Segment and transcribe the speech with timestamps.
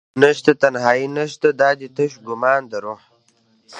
[0.21, 3.01] نشته تنهایې نشته دادي تش ګمان دروح